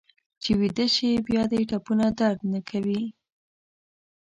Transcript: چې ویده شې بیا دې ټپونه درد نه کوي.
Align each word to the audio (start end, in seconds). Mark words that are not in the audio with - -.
چې 0.41 0.51
ویده 0.59 0.85
شې 0.95 1.11
بیا 1.27 1.43
دې 1.51 1.59
ټپونه 1.69 2.05
درد 2.19 2.41
نه 2.53 2.59
کوي. 2.69 3.01